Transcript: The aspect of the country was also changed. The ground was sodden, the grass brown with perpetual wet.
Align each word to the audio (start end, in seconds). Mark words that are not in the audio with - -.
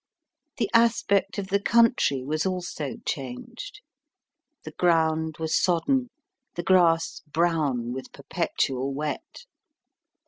The 0.57 0.67
aspect 0.73 1.37
of 1.37 1.49
the 1.49 1.59
country 1.61 2.23
was 2.23 2.43
also 2.43 2.95
changed. 3.05 3.81
The 4.63 4.71
ground 4.71 5.35
was 5.37 5.61
sodden, 5.61 6.09
the 6.55 6.63
grass 6.63 7.21
brown 7.31 7.93
with 7.93 8.11
perpetual 8.11 8.95
wet. 8.95 9.45